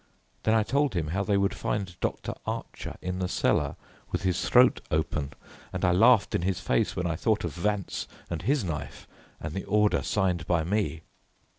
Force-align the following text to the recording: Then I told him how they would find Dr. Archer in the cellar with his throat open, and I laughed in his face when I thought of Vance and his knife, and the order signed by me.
Then 0.41 0.55
I 0.55 0.63
told 0.63 0.95
him 0.95 1.09
how 1.09 1.23
they 1.23 1.37
would 1.37 1.53
find 1.53 1.95
Dr. 1.99 2.33
Archer 2.47 2.95
in 3.03 3.19
the 3.19 3.27
cellar 3.27 3.75
with 4.09 4.23
his 4.23 4.49
throat 4.49 4.81
open, 4.89 5.33
and 5.71 5.85
I 5.85 5.91
laughed 5.91 6.33
in 6.33 6.41
his 6.41 6.59
face 6.59 6.95
when 6.95 7.05
I 7.05 7.15
thought 7.15 7.43
of 7.43 7.53
Vance 7.53 8.07
and 8.27 8.41
his 8.41 8.63
knife, 8.63 9.07
and 9.39 9.53
the 9.53 9.63
order 9.65 10.01
signed 10.01 10.47
by 10.47 10.63
me. 10.63 11.03